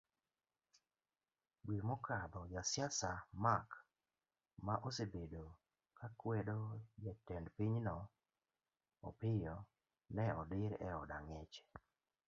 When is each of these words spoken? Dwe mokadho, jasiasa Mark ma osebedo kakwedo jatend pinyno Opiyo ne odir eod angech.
Dwe 1.65 1.79
mokadho, 1.87 2.41
jasiasa 2.53 3.11
Mark 3.43 3.69
ma 4.65 4.75
osebedo 4.87 5.45
kakwedo 5.97 6.57
jatend 7.03 7.45
pinyno 7.57 7.97
Opiyo 9.07 9.55
ne 10.15 10.25
odir 10.41 10.71
eod 10.87 11.09
angech. 11.17 11.55